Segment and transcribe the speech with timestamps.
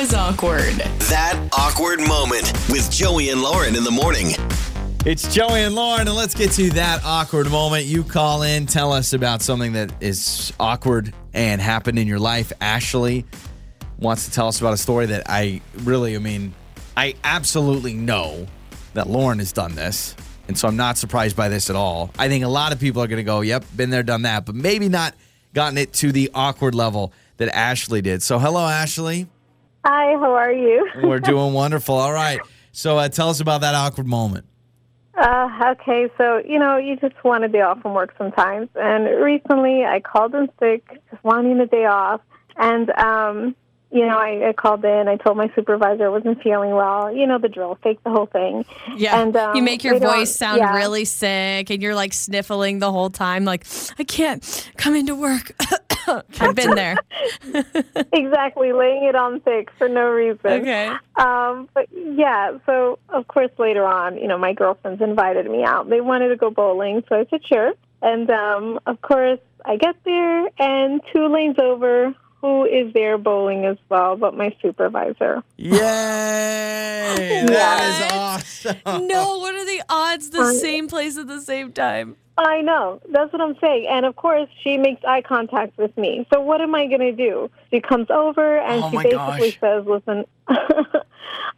[0.00, 0.76] was awkward.
[1.10, 4.28] That awkward moment with Joey and Lauren in the morning.
[5.04, 7.84] It's Joey and Lauren, and let's get to that awkward moment.
[7.84, 12.50] You call in, tell us about something that is awkward and happened in your life.
[12.62, 13.26] Ashley
[13.98, 16.54] wants to tell us about a story that I really, I mean,
[16.96, 18.46] I absolutely know
[18.94, 20.16] that Lauren has done this.
[20.48, 22.10] And so I'm not surprised by this at all.
[22.18, 24.46] I think a lot of people are going to go, yep, been there, done that,
[24.46, 25.14] but maybe not
[25.52, 28.22] gotten it to the awkward level that Ashley did.
[28.22, 29.28] So, hello, Ashley.
[29.84, 30.88] Hi, how are you?
[31.02, 31.94] We're doing wonderful.
[31.94, 32.40] All right.
[32.72, 34.46] So, uh, tell us about that awkward moment.
[35.16, 38.68] Uh, okay, so you know, you just want a day off from work sometimes.
[38.74, 42.20] And recently, I called in sick, just wanting a day off.
[42.56, 43.56] And um,
[43.92, 45.08] you know, I, I called in.
[45.08, 47.12] I told my supervisor I wasn't feeling well.
[47.12, 48.64] You know, the drill, fake the whole thing.
[48.96, 49.20] Yeah.
[49.20, 50.76] And, um, you make your voice sound yeah.
[50.76, 53.66] really sick and you're like sniffling the whole time, like,
[53.98, 55.52] I can't come into work.
[56.40, 56.96] I've been there.
[58.12, 60.46] exactly laying it on thick for no reason.
[60.46, 60.88] Okay.
[61.16, 65.88] Um, but yeah, so of course later on, you know, my girlfriends invited me out.
[65.88, 67.72] They wanted to go bowling, so I said sure.
[68.02, 73.64] And um, of course, I get there, and two lanes over, who is there bowling
[73.66, 74.16] as well?
[74.16, 75.42] But my supervisor.
[75.56, 75.76] Yay!
[77.50, 79.06] That is awesome.
[79.06, 82.16] No, what are the odds the same place at the same time?
[82.38, 83.00] I know.
[83.10, 83.86] That's what I'm saying.
[83.90, 86.26] And of course, she makes eye contact with me.
[86.32, 87.50] So what am I going to do?
[87.70, 89.58] She comes over and Oh she basically gosh.
[89.60, 90.24] says, "Listen,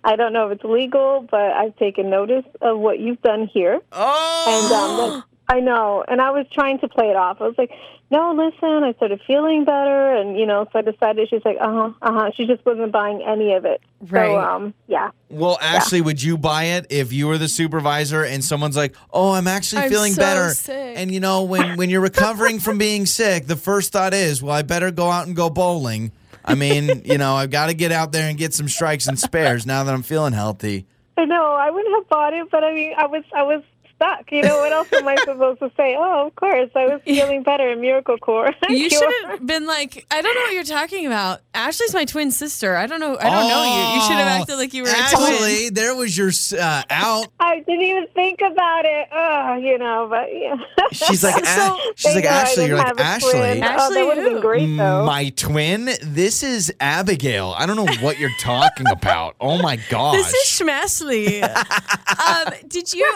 [0.04, 3.80] I don't know if it's legal, but I've taken notice of what you've done here."
[3.92, 4.44] Oh!
[4.48, 6.02] And um, that, I know.
[6.08, 7.42] And I was trying to play it off.
[7.42, 7.72] I was like,
[8.10, 11.28] "No, listen, I started feeling better." And you know, so I decided.
[11.28, 13.82] She's like, "Uh huh, uh huh." She just wasn't buying any of it.
[14.00, 14.28] Right.
[14.28, 15.10] So um, yeah.
[15.28, 19.32] well, Ashley, would you buy it if you were the supervisor and someone's like, "Oh,
[19.32, 20.94] I'm actually I'm feeling so better," sick.
[20.96, 24.54] and you know, when when you're recovering from being sick, the first thought is, "Well,
[24.54, 26.12] I better go out and go bowling."
[26.46, 29.18] I mean, you know, I've got to get out there and get some strikes and
[29.18, 30.86] spares now that I'm feeling healthy.
[31.18, 31.52] I know.
[31.52, 33.62] I wouldn't have bought it, but I mean, I was, I was
[34.02, 34.32] stuck.
[34.32, 35.96] You know, what else am I supposed to say?
[35.98, 38.52] Oh, of course, I was feeling better in Miracle Corps.
[38.72, 41.40] You should have been like, I don't know what you're talking about.
[41.54, 42.74] Ashley's my twin sister.
[42.74, 43.16] I don't know.
[43.18, 43.94] I don't know you.
[43.96, 45.04] You should have acted like you were a twin.
[45.14, 47.28] Oh, Ashley, there was your uh, out.
[47.40, 49.08] I didn't even think about it.
[49.12, 50.56] Oh, you know, but yeah.
[50.90, 52.66] She's like, So- she's like God Ashley.
[52.66, 53.34] You're like have a twin.
[53.34, 53.60] Ashley.
[53.60, 55.04] Oh, Ashley that would have been great, though.
[55.04, 55.90] My twin.
[56.02, 57.54] This is Abigail.
[57.56, 59.36] I don't know what you're talking about.
[59.40, 60.16] Oh my gosh.
[60.16, 61.42] This is Schmashley.
[61.42, 63.06] um, did you?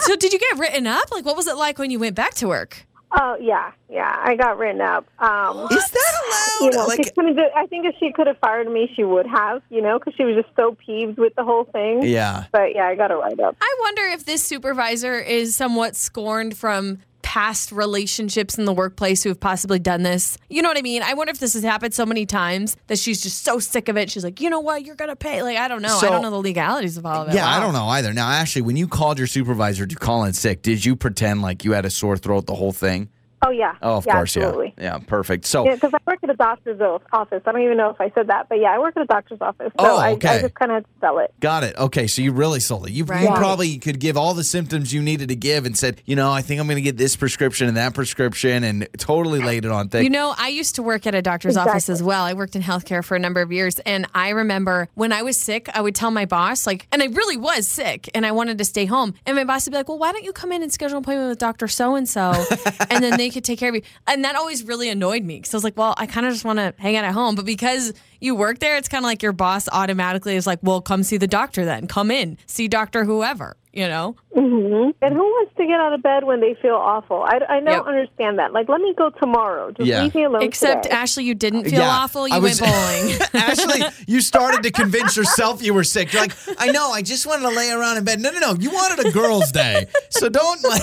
[0.00, 1.10] So did you get written up?
[1.12, 2.86] Like, what was it like when you went back to work?
[3.14, 4.16] Oh, yeah, yeah.
[4.24, 5.04] I got written up.
[5.18, 6.12] Um, Is that
[6.60, 6.74] you allowed?
[6.74, 9.26] know, like, she couldn't do, I think if she could have fired me, she would
[9.26, 9.60] have.
[9.68, 12.02] You know, because she was just so peeved with the whole thing.
[12.04, 12.46] yeah.
[12.52, 13.56] But yeah, I got a write up.
[13.60, 17.00] I wonder if this supervisor is somewhat scorned from
[17.32, 20.36] past relationships in the workplace who have possibly done this.
[20.50, 21.02] You know what I mean?
[21.02, 23.96] I wonder if this has happened so many times that she's just so sick of
[23.96, 24.10] it.
[24.10, 24.84] She's like, you know what?
[24.84, 25.42] You're gonna pay.
[25.42, 25.96] Like, I don't know.
[25.98, 27.34] So- I don't know the legalities of all of it.
[27.34, 28.12] Yeah, I don't know either.
[28.12, 31.64] Now, Ashley, when you called your supervisor to call in sick, did you pretend like
[31.64, 33.08] you had a sore throat the whole thing?
[33.44, 33.74] Oh, yeah.
[33.82, 34.74] Oh, of yeah, course, absolutely.
[34.78, 34.84] yeah.
[34.84, 35.46] Yeah, perfect.
[35.46, 37.42] So, Yeah, because I work at a doctor's office.
[37.46, 39.40] I don't even know if I said that, but yeah, I work at a doctor's
[39.40, 39.72] office.
[39.78, 40.28] So Oh, I, okay.
[40.28, 41.32] I just kind of sell it.
[41.40, 41.76] got it.
[41.76, 42.92] Okay, so you really sold it.
[42.92, 43.28] You, you Right.
[43.36, 46.42] probably could give all the symptoms you needed to give and said, you know, I
[46.42, 49.88] think I'm going to get this prescription and that prescription and totally laid it on
[49.88, 50.04] thick.
[50.04, 52.22] You know, I used to work at a doctor's office as well.
[52.24, 53.78] I worked in healthcare for a number of years.
[53.80, 57.06] And I remember when I was sick, I would tell my boss, like, and I
[57.06, 59.14] really was sick and I wanted to stay home.
[59.26, 61.02] And my boss would be like, well, why don't you come in and schedule an
[61.04, 61.66] appointment with Dr.
[61.68, 62.32] So and so?
[62.90, 63.82] And then they could take care of you.
[64.06, 66.44] And that always really annoyed me because I was like, well, I kind of just
[66.44, 67.34] want to hang out at home.
[67.34, 70.80] But because you work there, it's kind of like your boss automatically is like, well,
[70.80, 71.86] come see the doctor then.
[71.86, 73.04] Come in, see Dr.
[73.04, 74.14] Whoever, you know?
[74.34, 77.22] hmm And who wants to get out of bed when they feel awful?
[77.22, 77.86] I, I don't Yep.
[77.86, 78.52] understand that.
[78.52, 79.70] Like, let me go tomorrow.
[79.72, 80.02] Just Yeah.
[80.02, 80.42] leave me alone.
[80.42, 80.94] Except, today.
[80.94, 82.28] Ashley, you didn't feel Yeah, awful.
[82.28, 83.18] You I was- went bowling.
[83.42, 86.12] Ashley, you started to convince yourself you were sick.
[86.12, 88.20] You're like, I know, I just wanted to lay around in bed.
[88.20, 88.54] No, no, no.
[88.58, 89.86] You wanted a girl's day.
[90.10, 90.82] So don't like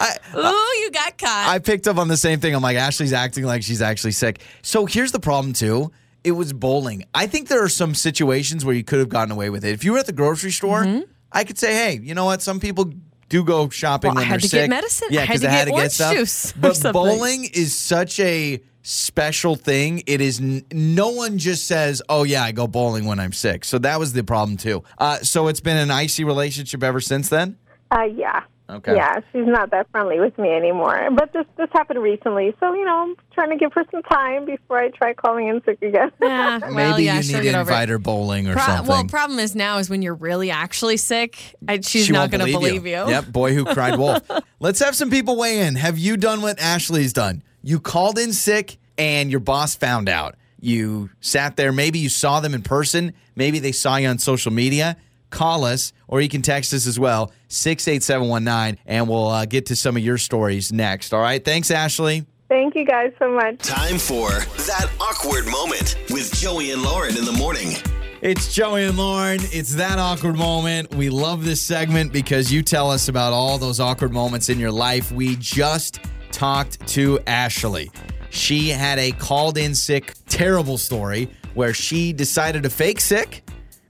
[0.00, 1.46] I Ooh, you got caught.
[1.48, 2.54] I picked up on the same thing.
[2.54, 4.40] I'm like, Ashley's acting like she's actually sick.
[4.62, 5.90] So here's the problem too.
[6.24, 7.04] It was bowling.
[7.14, 9.70] I think there are some situations where you could have gotten away with it.
[9.72, 10.84] If you were at the grocery store,
[11.32, 12.42] I could say, hey, you know what?
[12.42, 12.92] Some people
[13.28, 14.08] do go shopping.
[14.08, 14.70] Well, when I had they're to get sick.
[14.70, 15.08] medicine.
[15.10, 16.14] Yeah, I had because to they had get to get stuff.
[16.14, 16.92] juice or But something.
[16.92, 20.02] bowling is such a special thing.
[20.06, 23.64] It is n- no one just says, "Oh yeah, I go bowling when I'm sick."
[23.66, 24.82] So that was the problem too.
[24.96, 27.58] Uh, so it's been an icy relationship ever since then.
[27.90, 28.42] Uh, yeah.
[28.70, 28.94] Okay.
[28.94, 31.08] Yeah, she's not that friendly with me anymore.
[31.12, 34.44] But this this happened recently, so you know, I'm trying to give her some time
[34.44, 36.12] before I try calling in sick again.
[36.22, 38.86] Yeah, well, Maybe yeah, you need to invite her bowling or Pro- something.
[38.88, 42.32] well, problem is now is when you're really actually sick, I, she's She not won't
[42.32, 42.92] going to believe you.
[43.08, 44.20] Yep, boy who cried wolf.
[44.60, 45.76] Let's have some people weigh in.
[45.76, 47.42] Have you done what Ashley's done?
[47.62, 50.34] You called in sick and your boss found out.
[50.60, 51.72] you sat there.
[51.72, 53.14] Maybe you saw them in person.
[53.36, 54.96] Maybe they saw you on social media.
[55.30, 59.76] Call us or you can text us as well, 68719, and we'll uh, get to
[59.76, 61.12] some of your stories next.
[61.12, 61.44] All right.
[61.44, 62.26] Thanks, Ashley.
[62.48, 63.58] Thank you guys so much.
[63.58, 67.74] Time for that awkward moment with Joey and Lauren in the morning.
[68.22, 69.38] It's Joey and Lauren.
[69.52, 70.94] It's that awkward moment.
[70.94, 74.72] We love this segment because you tell us about all those awkward moments in your
[74.72, 75.12] life.
[75.12, 76.00] We just
[76.32, 77.90] talked to Ashley.
[78.30, 83.48] She had a called in sick, terrible story where she decided to fake sick,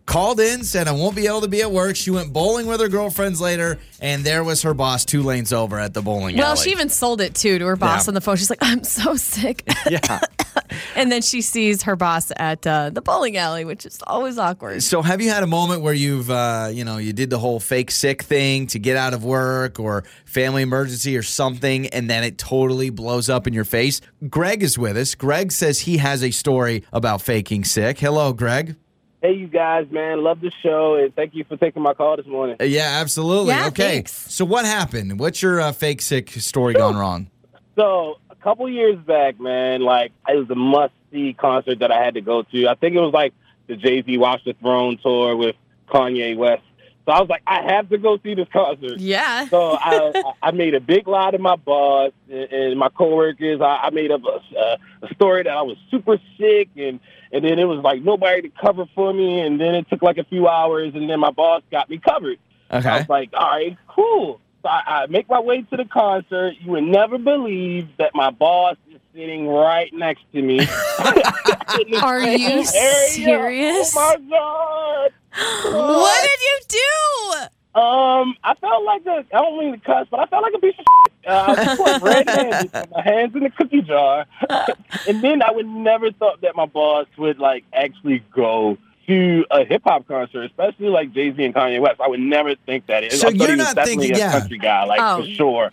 [0.09, 1.95] called in, said, I won't be able to be at work.
[1.95, 5.79] She went bowling with her girlfriends later, and there was her boss two lanes over
[5.79, 6.55] at the bowling Well, alley.
[6.55, 8.11] Well, she even sold it too to her boss Yeah.
[8.11, 8.37] on the phone.
[8.37, 9.69] She's like, I'm so sick.
[9.91, 10.21] yeah.
[10.97, 14.83] and then she sees her boss at uh, the bowling alley, which is always awkward.
[14.83, 17.61] So have you had a moment where you've uh, you know you did the whole
[17.61, 22.25] fake sick thing to get out of work or family emergency or something and then
[22.25, 24.01] it totally blows up in your face?
[24.29, 25.15] Greg is with us.
[25.15, 27.99] Greg says he has a story about faking sick.
[27.99, 28.77] Hello, Greg.
[29.21, 30.23] Hey, you guys, man.
[30.23, 32.57] Love the show, and thank you for taking my call this morning.
[32.61, 33.49] Yeah, absolutely.
[33.49, 33.89] Yeah, okay.
[33.95, 34.13] thanks.
[34.33, 35.19] So what happened?
[35.19, 37.29] What's your uh, fake sick story gone wrong?
[37.77, 42.03] So, a couple years back, man, like, it was a must see concert that I
[42.03, 42.69] had to go to.
[42.69, 43.35] I think it was like
[43.67, 45.57] the Jay Z Watch the Throne tour with
[45.89, 46.63] Kanye West.
[47.09, 48.99] So, I was like, I have to go see this concert.
[49.01, 49.47] Yeah.
[49.51, 53.63] So I, I made a big lie to my boss and, and my coworkers.
[53.63, 57.01] I, I made up a, a, a story that I was super sick, and
[57.33, 59.41] and then it was like nobody to cover for me.
[59.41, 62.39] And then it took like a few hours, and then my boss got me covered.
[62.71, 62.77] Okay.
[62.87, 62.99] I Okay.
[63.01, 64.41] was like, all right, cool.
[64.63, 66.57] So I, I make my way to the concert.
[66.61, 70.61] You would never believe that my boss is sitting right next to me.
[72.03, 72.65] Are you area.
[72.67, 73.97] serious?
[73.97, 75.13] Oh my god!
[75.39, 77.81] What did you do?
[77.81, 80.59] Um, I felt like a, I don't mean to cuss, but I felt like a
[80.59, 81.29] piece of shit.
[81.29, 84.27] Uh, I was red-handed, with my hands in the cookie jar.
[85.07, 89.65] and then I would never thought that my boss would, like, actually go to a
[89.65, 92.01] hip-hop concert, especially, like, Jay-Z and Kanye West.
[92.01, 93.03] I would never think that.
[93.05, 94.39] I So thought you're was not thinking- a yeah.
[94.39, 95.23] country guy, like, Oh.
[95.23, 95.73] for sure.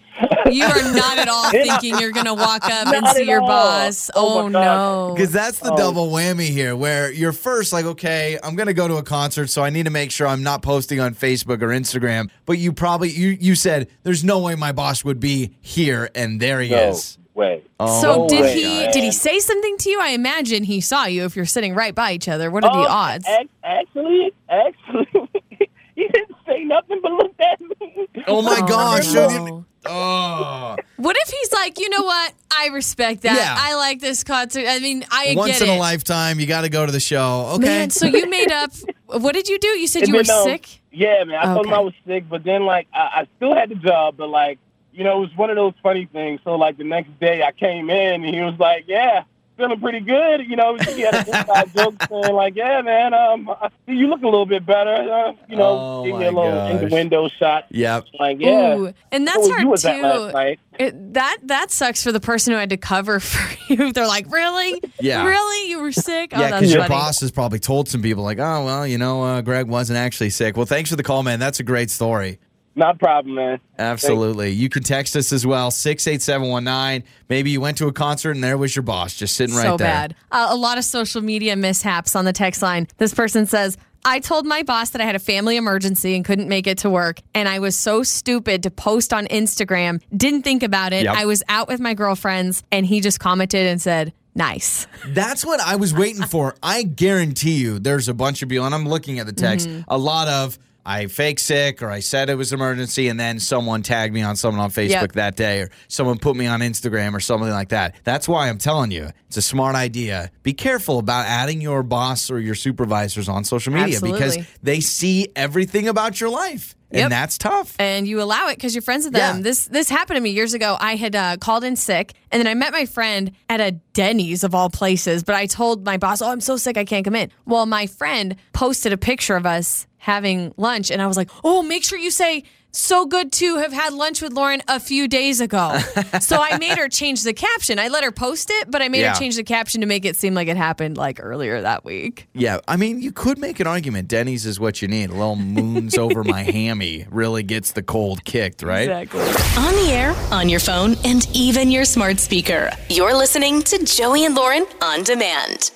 [0.51, 3.47] You are not at all thinking you're going to walk up and see your all.
[3.47, 4.09] boss.
[4.15, 5.13] Oh, Oh, no.
[5.15, 5.77] Because that's the Oh.
[5.77, 9.63] double whammy here, where you're first like, okay, I'm gonna go to a concert, so
[9.63, 12.29] I need to make sure I'm not posting on Facebook or Instagram.
[12.45, 16.39] But you probably you you said there's no way my boss would be here, and
[16.39, 17.17] there he No is.
[17.35, 17.63] Way.
[17.79, 18.91] Oh, So No did way, he man.
[18.91, 19.99] did he say something to you?
[20.01, 22.49] I imagine he saw you if you're sitting right by each other.
[22.49, 23.27] What are the Um, odds?
[23.27, 25.07] ac- Actually, actually,
[25.95, 28.07] he didn't say nothing but looked at me.
[28.27, 29.13] Oh my Oh, gosh!
[29.13, 29.65] no.
[29.87, 32.33] Oh, What if he's like, you know what?
[32.57, 33.35] I respect that.
[33.37, 33.55] Yeah.
[33.57, 34.65] I like this concert.
[34.67, 35.77] I mean, I once get in it.
[35.77, 37.51] a lifetime, you got to go to the show.
[37.55, 37.65] Okay.
[37.65, 38.71] Man, so you made up.
[39.07, 39.67] What did you do?
[39.67, 40.81] You said And you were um, sick.
[40.91, 41.37] Yeah, man.
[41.39, 44.15] I told him I was sick, but then like I, I still had the job,
[44.17, 44.57] but like
[44.95, 46.39] you know, it was one of those funny things.
[46.43, 49.23] So like the next day, I came in and he was like, "Yeah,
[49.57, 53.49] feeling pretty good." You know, he had an inside joke saying like, "Yeah, man, um,
[53.49, 56.25] I see you look a little bit better." Uh, you know, Oh, gave me my
[56.25, 56.81] a little gosh.
[56.83, 57.65] innuendo shot.
[57.71, 58.05] Yep.
[58.19, 60.31] Like, yeah, Ooh, and that's where you hard was last too.
[60.33, 60.59] night.
[60.77, 63.93] It, that that sucks for the person who had to cover for you.
[63.93, 65.25] They're like, really, Yeah.
[65.25, 66.31] really, you were sick.
[66.33, 68.97] Oh, Yeah, that's because your boss has probably told some people like, "Oh, well, you
[68.97, 71.39] know, uh, Greg wasn't actually sick." Well, thanks for the call, man.
[71.39, 72.39] That's a great story.
[72.77, 73.59] Not a problem, man.
[73.79, 74.51] Absolutely.
[74.51, 77.07] You can text us as well, 68719.
[77.29, 79.77] Maybe you went to a concert and there was your boss just sitting right so
[79.77, 79.87] there.
[79.87, 80.15] So bad.
[80.31, 82.87] Uh, a lot of social media mishaps on the text line.
[82.97, 86.47] This person says, I told my boss that I had a family emergency and couldn't
[86.47, 87.21] make it to work.
[87.33, 91.05] And I was so stupid to post on Instagram, didn't think about it.
[91.05, 91.15] Yep.
[91.15, 94.85] I was out with my girlfriends and he just commented and said, nice.
[95.07, 96.55] That's what I was waiting for.
[96.61, 99.81] I guarantee you there's a bunch of people, and I'm looking at the text, Mm-hmm.
[99.87, 103.81] a lot of I fake sick or I said it was emergency and then someone
[103.81, 105.11] tagged me on someone on Facebook Yep.
[105.13, 107.95] that day or someone put me on Instagram or something like that.
[108.03, 110.31] That's why I'm telling you, it's a smart idea.
[110.43, 115.29] Be careful about adding your boss or your supervisors on social media because they see
[115.35, 116.75] everything about your life.
[116.91, 117.03] Yep.
[117.03, 117.75] And that's tough.
[117.79, 119.37] and you allow it because you're friends with them.
[119.37, 119.41] Yeah.
[119.41, 120.77] This this happened to me years ago.
[120.79, 124.43] I had uh, called in sick, and then I met my friend at a Denny's
[124.43, 125.23] of all places.
[125.23, 127.87] But I told my boss, "Oh, I'm so sick, I can't come in." Well, my
[127.87, 131.97] friend posted a picture of us having lunch, and I was like, "Oh, make sure
[131.97, 132.43] you say."
[132.75, 135.77] So good to have had lunch with Lauren a few days ago.
[136.19, 137.79] so I made her change the caption.
[137.79, 139.13] I let her post it, but I made Yeah.
[139.13, 142.27] her change the caption to make it seem like it happened like earlier that week.
[142.33, 144.09] Yeah, I mean, you could make an argument.
[144.09, 145.09] Denny's is what you need.
[145.09, 148.89] A little moons over my hammy really gets the cold kicked, right?
[148.89, 149.21] Exactly.
[149.63, 152.69] On the air, on your phone, and even your smart speaker.
[152.89, 155.71] You're listening to Joey and Lauren on demand.